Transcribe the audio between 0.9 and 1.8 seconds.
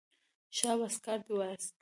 کار دې وایست.